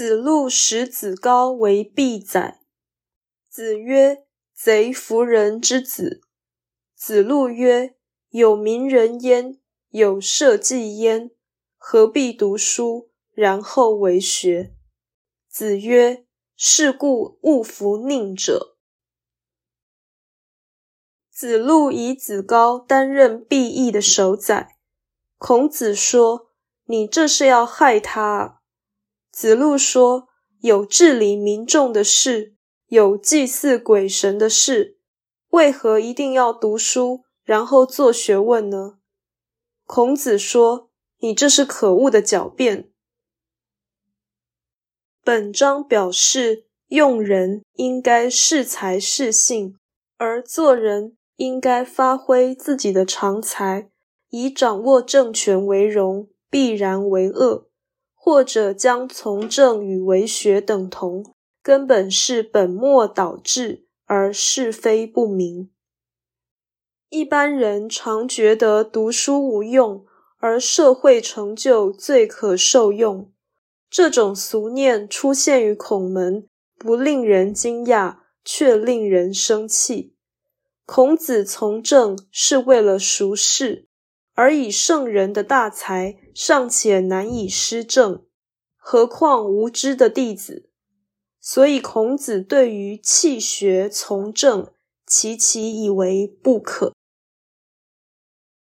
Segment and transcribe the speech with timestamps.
[0.00, 2.62] 子路使子高为必宰。
[3.50, 4.24] 子曰
[4.56, 6.22] ：“贼夫人之子。”
[6.96, 7.96] 子路曰
[8.32, 9.60] ：“有名人焉，
[9.90, 11.30] 有社稷焉，
[11.76, 14.74] 何必读书，然后为学？”
[15.46, 16.24] 子曰
[16.56, 18.78] ：“是故勿服佞者。”
[21.30, 24.78] 子路以子高担任毕义的守宰。
[25.36, 26.52] 孔子说
[26.88, 28.56] ：“你这是要害他啊！”
[29.32, 30.28] 子路说
[30.60, 32.54] ：“有治理民众的事，
[32.88, 34.98] 有祭祀鬼神的事，
[35.50, 38.98] 为何一定要读书，然后做学问呢？”
[39.86, 40.90] 孔子说
[41.20, 42.90] ：“你这是可恶的狡辩。”
[45.24, 49.76] 本章表示，用人应该适才适性，
[50.16, 53.90] 而做人应该发挥自己的长才。
[54.30, 57.66] 以掌握政权为荣，必然为恶；
[58.30, 61.34] 或者将从政与为学等同，
[61.64, 65.72] 根本是本末倒置，而是非不明。
[67.08, 70.06] 一般人常觉得读书无用，
[70.38, 73.32] 而社会成就最可受用。
[73.90, 76.46] 这种俗念出现于孔门，
[76.78, 80.14] 不令人惊讶，却令人生气。
[80.86, 83.88] 孔子从政是为了熟世。
[84.36, 88.24] 而以圣人的大才尚且难以施政，
[88.92, 90.68] 何况无知的弟子？
[91.40, 94.72] 所以孔子对于弃学从政，
[95.06, 96.92] 其其以为不可。